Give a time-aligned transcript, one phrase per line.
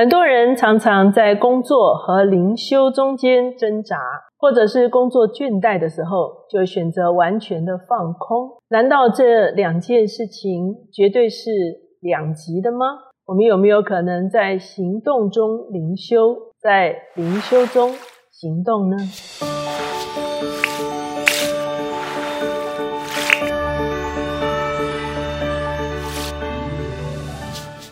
[0.00, 3.98] 很多人常常在工作和灵修中间挣扎，
[4.38, 8.48] 或者是工作倦怠的时候，就选择完全的放空。
[8.70, 11.50] 难道这两件事情绝对是
[12.00, 12.86] 两极的吗？
[13.26, 17.90] 我们有没有可能在行动中灵修，在灵修中
[18.30, 18.96] 行动呢？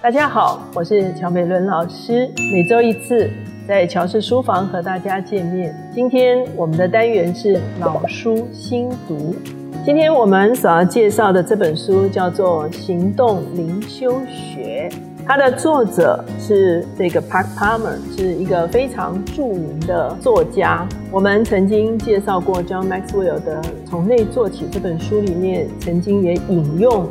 [0.09, 2.27] 大家好，我是乔美伦老师。
[2.51, 3.29] 每周一次
[3.67, 5.77] 在乔氏书房和大家见面。
[5.95, 9.37] 今天我们的单元是老书新读。
[9.85, 14.89] 今天我们所要介绍的这本书叫做《行动灵修学》，
[15.27, 20.89] 它的作者是这个 Park Palmer，是一个非常著名的作家。
[21.11, 27.07] 我们曾经介绍过 John Maxwell 的《从内做起》这本书里面，曾经也引用。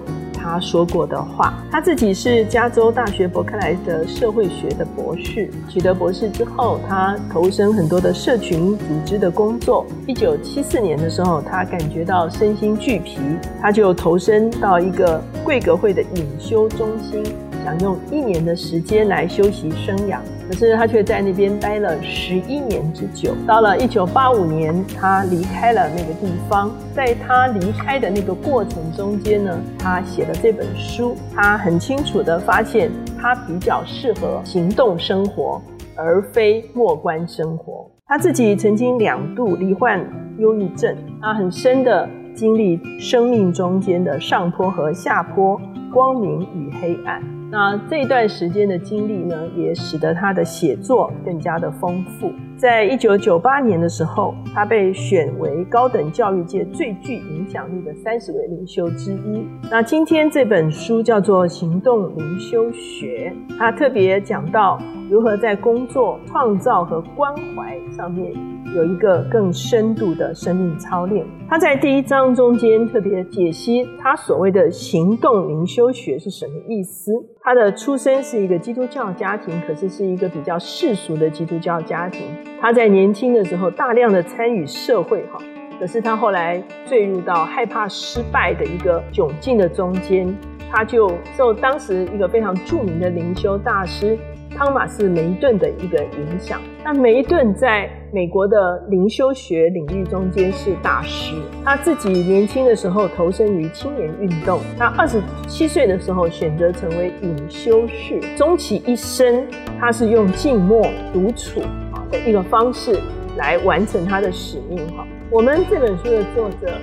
[0.48, 5.52] 他说过的话，他自己是加州大学伯克莱的社会学的博士。
[5.68, 9.86] 取得博士之后，他投身很多的社群组织的工作。
[10.06, 13.20] 一九七四年的时候，他感觉到身心俱疲，
[13.62, 17.24] 他就投身到一个贵格会的隐修中心。
[17.68, 23.36] 想用一年的时间来休息生养，可是他却在那边待了十一年之久。
[23.46, 26.72] 到了一九八五年，他离开了那个地方。
[26.96, 31.14] 在他离开的那个过程中间呢，他写了这本书。
[31.36, 35.62] 他很清楚的发现，他比较适合行动生活，
[35.94, 37.86] 而非默观生活。
[38.06, 40.00] 他自己曾经两度罹患
[40.38, 45.60] 忧郁症，他很深的经历生命中间的上坡和下坡，
[45.92, 47.22] 光明与黑暗。
[47.50, 52.32] 那这段时间的经历呢，也使得他的写作更加的丰富。
[52.58, 59.48] 在一九九八年的时候，他被选为高等教育界最具影响力的三十位领袖之一。
[59.72, 64.78] 那今天这本书叫做《行动灵修学》，他特别讲到
[65.10, 68.34] 如何在工作、创造和关怀上面
[68.76, 71.26] 有一个更深度的生命操练。
[71.50, 77.12] 他在第一章中间特别解析他所谓的行动灵修学是什么意思。
[77.42, 82.22] 他的出生是一个基督教家庭，可是是一个比较世俗的基督教家庭。
[82.60, 85.40] 他在年轻的时候大量的参与社会，哈，
[85.80, 90.28] 可是他后来坠入到害怕失败的一个窘境的中间，
[90.70, 94.18] 他就受当时一个非常著名的灵修大师。
[94.58, 96.60] 汤马斯·梅顿的一个影响。
[96.84, 101.36] 那梅顿在美国的灵修学领域中间是大师。
[101.64, 104.60] 他自己年轻的时候投身于青年运动。
[104.78, 109.46] 他二十七岁的时候选择成为隐修士，终其一生，
[109.80, 110.82] 他是用静默
[111.14, 113.00] 独处啊的一个方式
[113.38, 114.80] 来完成他的使命。
[114.96, 116.74] 哈，我们这本书的作者，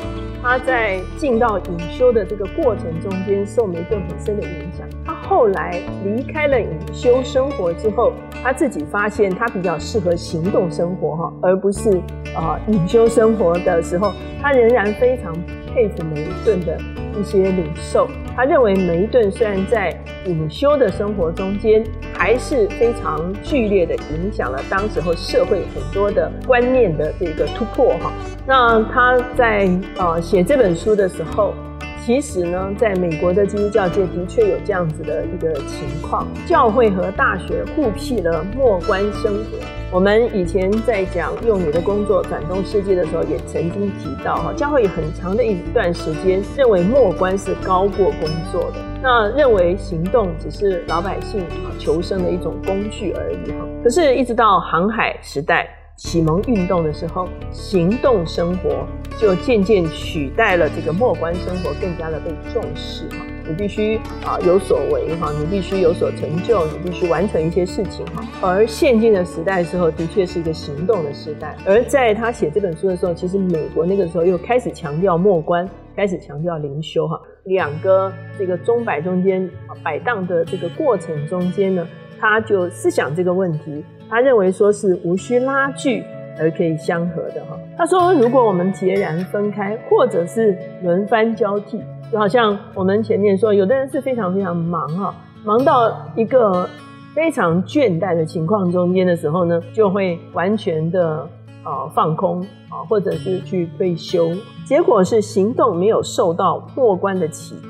[0.40, 4.86] 他在进到隐修的这个过程中间，受梅顿很深的影响。
[5.28, 8.12] 后来离开了隐修生活之后，
[8.42, 11.90] 他自己发现他比较适合行动生活哈，而不是
[12.36, 15.34] 啊隐修生活的时候，他仍然非常
[15.72, 16.78] 佩服梅顿的
[17.18, 18.06] 一些领袖。
[18.36, 19.96] 他认为梅顿虽然在
[20.26, 21.82] 隐修的生活中间，
[22.12, 28.12] 还是非常剧烈的影响了当时候社会很多的观念的这个突破哈。
[28.46, 31.54] 那他在呃写这本书的时候。
[32.04, 39.56] 其实呢，在美国的基督教界的确有这样子的一个情况，教会和大学互辟了默观生活。
[39.90, 51.42] 我们以前在讲用你的工作转动世界的时候，也曾经提到哈，教会有很长的一段时间认为默观是高过工作的，那认为行动只是老百姓
[51.78, 53.66] 求生的一种工具而已哈。
[53.82, 55.66] 可是，一直到航海时代。
[55.96, 58.86] 启蒙运动的时候，行动生活
[59.18, 63.24] 就渐渐取代了这个默观生活，更加的被重视哈。
[63.46, 68.26] 你必须啊有所为哈，你必须有所成就，你必须完成一些事情哈。
[68.40, 71.56] 而现今的时代的时候，的确是一个行动的时代。
[71.66, 77.20] 而在他写这本书的时候，其实美国那个时候又开始强调默观，开始强调灵修哈。
[77.44, 79.48] 两个这个钟摆中间
[79.82, 81.86] 摆荡的这个过程中间呢，
[82.28, 83.84] 他就思想这个问题。
[84.08, 86.02] 他认为说是无需拉锯
[86.38, 87.58] 而可以相合的哈。
[87.76, 91.82] 他说，如果我们截然分开，或者是轮番交替，
[92.12, 95.14] 就好像我们前面说，有的人是非常非常忙哈，
[95.44, 96.68] 忙到一个
[97.14, 101.28] 非常倦怠的情况中间的时候呢，就会完全的
[101.62, 104.30] 啊放空啊，或者是去退休，
[104.64, 107.68] 结果是行动没有受到默观的启迪。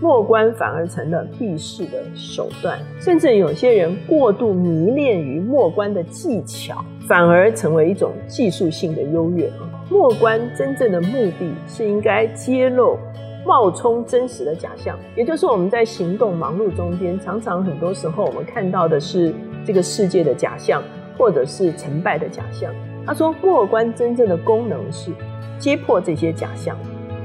[0.00, 9.50] 默观反而成了避世的手段，甚至有些人过度迷恋于默观的技巧，反而成为一种技术性的优越。
[9.88, 12.98] 默观真正的目的是应该揭露
[13.46, 19.32] 冒充真实的假象，也就是我们在行动忙碌中间，常常很多时候我们看到的是
[19.64, 20.82] 这个世界的假象，
[21.16, 22.70] 或者是成败的假象。
[23.06, 25.12] 他说，末观真正的功能是
[25.58, 26.76] 揭破这些假象，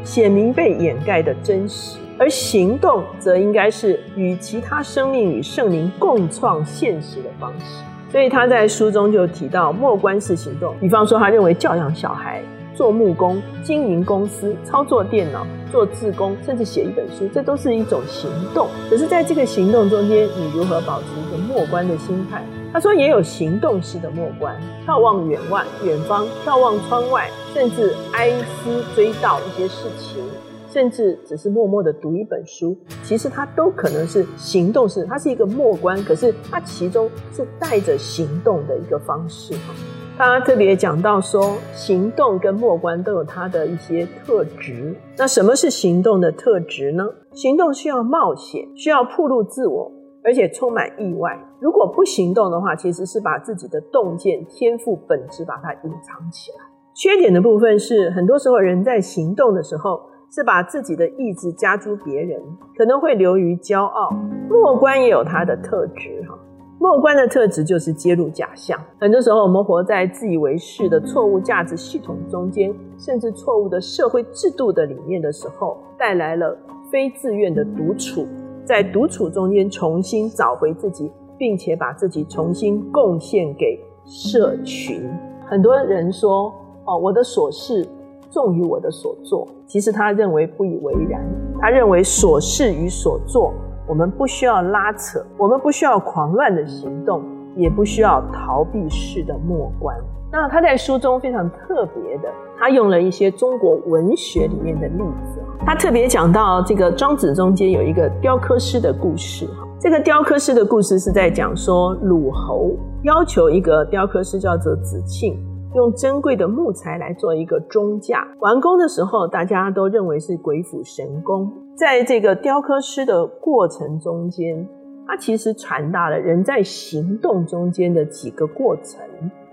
[0.03, 7.83] 显明被掩盖的真实，而行动则应该是与其他生命与圣灵共创现实的方式。
[8.11, 12.43] 所以他在书中就提到末观式行动，比方说他认为教养小孩。
[12.73, 18.69] 做木工、经营公司、操作电脑、做自工，甚至写一本书，这都是一种行动。
[18.89, 22.41] 可是，在这个行动中间，你如何保持一个默观的心态？
[22.73, 24.55] 他说，也有行动式的默观，
[24.87, 30.23] 眺望远外、远方，眺望窗外，甚至哀思追悼一些事情，
[30.71, 35.03] 甚至只是默默的读一本书，其实它都可能是行动式。
[35.03, 39.73] 它是一个默观，可是它其中是带着行动的一个方式哈。
[40.17, 44.95] 他特别讲到说，行动跟默观都有它的一些特质。
[45.17, 47.03] 那什么是行动的特质呢？
[47.33, 49.91] 行动需要冒险，需要暴露自我，
[50.23, 51.37] 而且充满意外。
[51.59, 56.57] 如果不行动的话，其实是把自己的洞见、天赋、本质把它隐藏起来。
[56.93, 59.99] 缺点的部分是，很多时候人在行动的时候，
[60.33, 62.41] 是把自己的意志加诸别人，
[62.77, 64.09] 可能会流于骄傲。
[64.49, 66.39] 末观也有它的特质，哈。
[66.79, 68.79] 默观的特质就是揭露假象。
[68.97, 76.57] 很多时候，我们活在自以为是的错误价值系统中间，甚至错误的社会制度的里面的时候，带来了
[76.89, 78.25] 非自愿的独处。
[78.65, 85.07] 在独处中间，重新找回自己，并且把自己重新贡献给社群。
[85.45, 86.51] 很多人说
[86.87, 87.85] ：“哦，我的所事
[88.31, 91.21] 重于我的所做。”其实他认为不以为然。
[91.59, 93.53] 他认为所事与所做。
[93.87, 97.21] 我们不需要拉扯，我们不需要狂乱的行动，
[97.57, 99.97] 也不需要逃避式的默观。
[100.31, 105.41] 那他在书中非常特别的，他用了一些中国文学里面的例子。
[105.65, 109.45] 他特别讲到这个庄子中间有一个雕刻师的故事。
[109.77, 112.71] 这个雕刻师的故事是在讲说鲁侯
[113.03, 115.37] 要求一个雕刻师叫做子庆，
[115.73, 118.27] 用珍贵的木材来做一个钟架。
[118.39, 121.51] 完工的时候，大家都认为是鬼斧神工。
[121.75, 124.67] 在这个雕刻师的过程中间，
[125.07, 129.01] 它其实传达了人在行动中间的几个过程。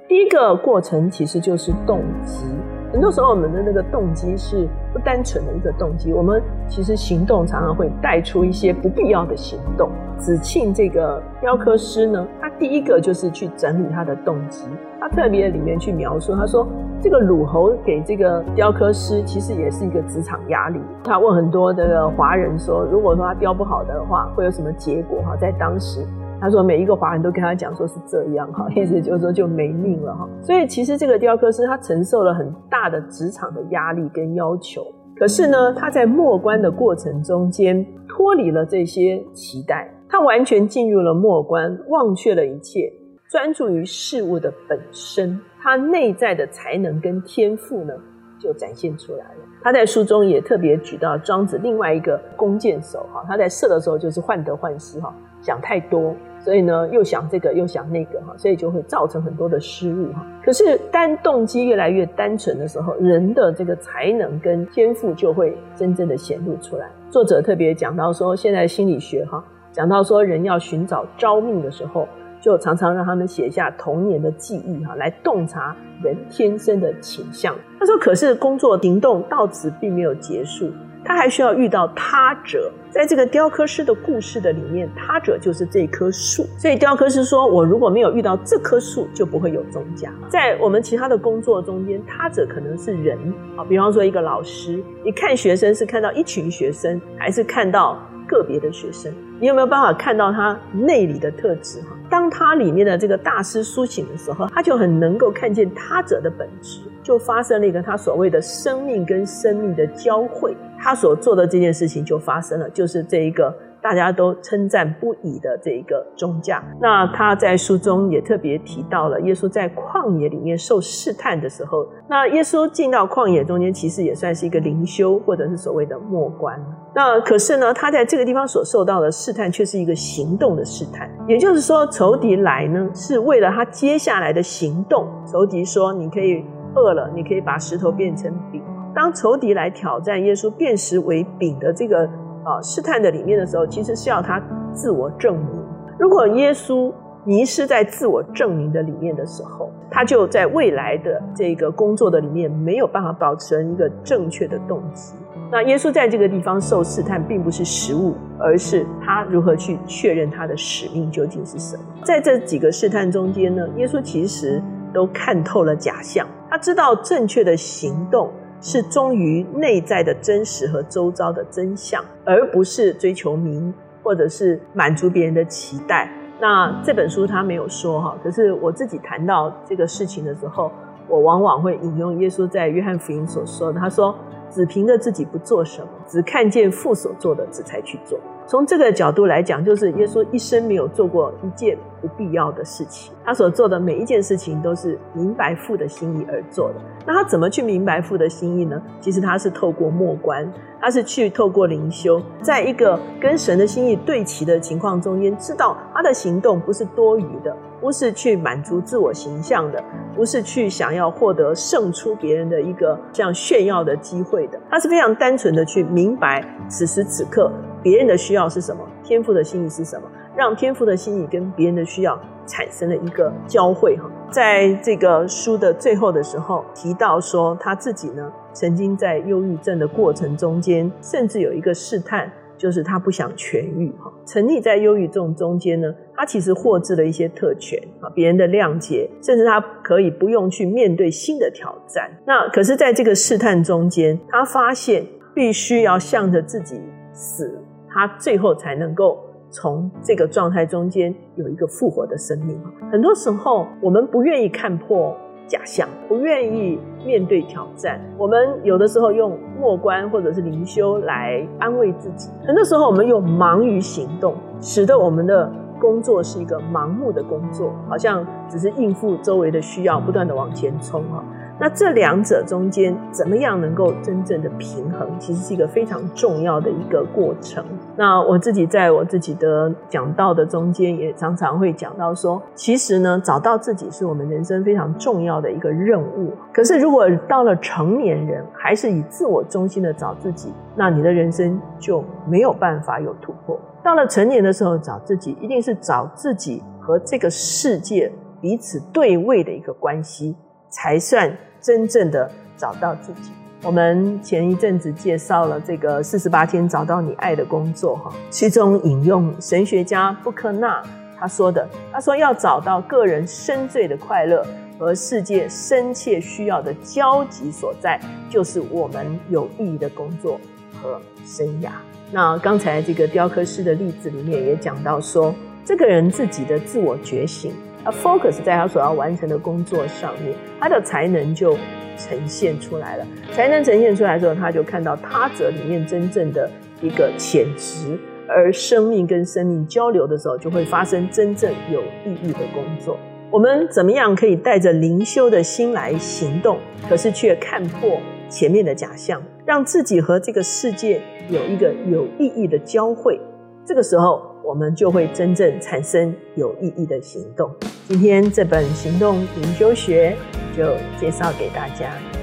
[0.08, 2.44] 第一个过程其实就是动机。
[2.90, 6.12] 很多时候，我们的那个动机是不单纯的一个动机。
[6.12, 9.90] 我们其实行动常常会带出一些不必要的行动。
[10.16, 14.66] 子庆这个雕刻师呢，他第一个就是去整理他的动机。
[15.00, 16.66] 他特别里面去描述，他说
[17.00, 20.80] 这个鲁侯给这个雕刻师其实也是一个职场压力。
[21.04, 25.20] 他问很多的华人说，如果说他雕不好的话，会有什么结果？
[25.22, 26.04] 哈，在当时。
[26.40, 30.28] 他说每一个华人都跟他讲说是这样哈，意思就是说就没命了哈。
[30.40, 34.82] 所以其实这个雕刻师他承受了很大的职场的压力跟要求，
[35.16, 42.92] 可是呢，他在默观的过程中间脱离了这些期待，他完全进入了默观，忘却了一切，
[43.28, 47.92] 专注于事物的本身，他内在的才能跟天赋呢
[48.38, 49.40] 就展现出来了。
[49.60, 55.12] 他在书中也特别举到庄子另外一个弓箭手哈，他在射的时候就是患得患失哈，
[55.42, 56.14] 想太多。
[56.40, 60.24] 所以呢，又想这个又想那个哈，所以就会造成很多的失误哈。
[60.42, 66.88] 可是，当动机越来越单纯的时候，人的这个才能跟天赋就会真正的显露出来。
[67.10, 72.08] 作者特别讲到说，现在心理学哈，讲到说人要寻找招命的时候，
[72.40, 77.54] 就常常让他们写下童年的记忆哈，来洞察人天生的倾向。
[77.78, 80.70] 他说，可是工作行动到此并没有结束。
[81.08, 86.46] 他还需要遇到他者，在这个雕刻师的故事的里面，他者就是这棵树。
[86.58, 93.16] 所以雕刻师说：“我如果没有遇到这棵树，就不会有宗家。”在我们其他的工作中间，他者可能是人
[93.56, 99.10] 啊，比方说一个老师，你看学生是看到一群学生，还是看到个别的学生？
[99.40, 101.80] 你有没有办法看到他内里的特质？
[101.80, 110.54] 哈，当他里面的这个大师苏醒的时候，他就很能够看见他者的本质，就发生了一个他所谓的生命跟生命的交汇。
[110.80, 116.56] 他所做的这件事情就发生了，就是这一个大家都称赞不已的这一个宗教。
[116.80, 126.58] 那他在书中也特别提到了，耶稣在旷野里面受试探的时候，那耶稣进到旷野中间，其实也算是一个灵修，或者是所谓的末观。
[126.94, 131.08] 那可是呢，他在这个地方所受到的试探，却是一个行动的试探。
[131.28, 135.06] 也就是说，仇敌来呢，是为了他接下来的行动。
[135.26, 136.44] 仇敌说：“你可以
[136.74, 138.62] 饿了，你可以把石头变成饼。”
[138.98, 142.04] 当仇敌来挑战耶稣辨识为丙的这个
[142.42, 145.64] 啊试探的里面的时候，其实是要他自我证明。
[146.00, 155.14] 如果耶稣迷失在自我证明的里面的时候，他就在未来的这个工作的里面没有办法保持一个正确的动机。
[155.48, 161.84] 那耶稣在这个地方受试探，并不是食物，而是他如何去确认他的使命究竟是什么。
[162.02, 164.60] 在这几个试探中间呢，耶稣其实
[164.92, 168.28] 都看透了假象，他知道正确的行动
[168.60, 173.72] 是忠于内在的真实和周遭的真相，而不是追求名
[174.02, 176.10] 或者是满足别人的期待。
[176.40, 180.70] 那这本书他没有说哈，可是我自己谈到这个事情的时候，
[181.08, 184.14] 我往往会引用耶稣在约翰福音所说的，他说。
[184.50, 188.18] 只凭着自己不做什么，只看见父所做的，只才去做。
[188.48, 193.12] 从这个角度来讲，就是耶稣一生没有做过一件不必要的事情。
[193.22, 196.76] 他所做的每一件事情都是明白父的心意而做的。
[197.06, 198.80] 那他怎么去明白父的心意呢？
[199.02, 200.50] 其实他是透过默观，
[200.80, 207.54] 他是去透过灵修，在一个跟神的心意对齐的情况中间，知道他的行动不是多余的。
[207.80, 209.82] 不是去满足自我形象的，
[210.14, 217.50] 不是去想要获得胜出别人的一个这样炫耀的机会的，他是非常单纯的去明白此时此刻
[217.82, 224.10] 别人的需要是什么，天赋的心意是什么，让天赋的心意跟别人的需要产生了一个交汇哈。
[224.30, 232.30] 在这个书的最后的时候提到说，他自己呢曾经在忧郁症的过程中间，甚至有一个试探。
[232.58, 242.10] 就是他不想痊愈哈，沉溺在忧郁症中间呢，他其实获知了一些特权啊，别人的谅解，甚至他可以不用去面对新的挑战。
[242.26, 246.80] 那可是，在这个试探中间，他发现必须要向着自己
[247.12, 249.18] 死，他最后才能够
[249.50, 252.60] 从这个状态中间有一个复活的生命。
[252.90, 255.16] 很多时候，我们不愿意看破。
[255.48, 265.50] 假象不愿意面对挑战，我们有的时候用默观或者是灵修来安慰自己，很多时候我们用忙于行动，使得我们的
[265.80, 271.24] 工作是一个盲目的工作，好像只是应付周围的需要，不断的往前冲哈。
[271.58, 277.64] 那这两者中间怎么样能够真正的平衡，其实是一个非常重要的一个过程。
[277.98, 286.32] 那我自己在我自己的讲道的中间，也常常会讲到说，其实呢，找到自己是我们人生非常重要的一个任务。
[286.52, 293.58] 可是如果到了成年人，还是以自我中心的找自己，那你的人生就没有办法有突破。
[293.82, 300.36] 到了成年的时候找自己，一定是找自己和这个世界彼此对位的一个关系，
[300.70, 301.36] 才算。
[301.60, 303.32] 真正的找到自己。
[303.62, 310.80] 我们前一阵子介绍了这个四十八天找到你爱的工作，哈，其中引用神学家布克纳
[311.18, 314.46] 他说的，他说要找到个人深邃的快乐
[314.78, 318.00] 和世界深切需要的交集所在，
[318.30, 320.40] 就是我们有意义的工作
[320.80, 321.70] 和生涯。
[322.12, 325.34] 那刚才这个雕刻师的例子里面也讲到说，
[325.64, 327.52] 这个人自己的自我觉醒。
[327.84, 331.56] 他 focus 在他所要完成的工作上面，他的才能就
[331.98, 333.06] 呈现出来了。
[333.32, 336.48] 才能呈现出来之后，他就看到他者里面真正的
[336.80, 342.96] 一个潜质，而生命跟生命交流的时候，就会发生真正有意义的工作。
[343.30, 353.20] 我们怎么样可以带着灵修的心来行动，可是却看破前面的假象，让自己和这个世界有一个有意义的交汇？
[353.66, 354.22] 这个时候。
[354.48, 357.54] 我们就会真正产生有意义的行动。
[357.86, 360.16] 今天这本《行动灵修学》
[360.58, 362.17] 就介绍给大家。